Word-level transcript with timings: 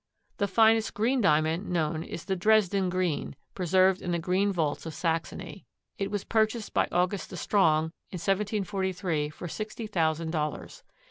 The 0.37 0.47
finest 0.47 0.95
green 0.95 1.21
Diamond 1.21 1.69
known 1.69 2.01
is 2.01 2.25
the 2.25 2.35
"Dresden 2.35 2.89
Green" 2.89 3.35
preserved 3.53 4.01
in 4.01 4.09
the 4.11 4.17
Green 4.17 4.51
Vaults 4.51 4.87
of 4.87 4.95
Saxony. 4.95 5.63
It 5.99 6.09
was 6.09 6.23
purchased 6.23 6.73
by 6.73 6.87
August 6.91 7.29
the 7.29 7.37
Strong 7.37 7.91
in 8.09 8.15
1743 8.17 9.29
for 9.29 9.47
sixty 9.47 9.85
thousand 9.85 10.31
dollars. 10.31 10.81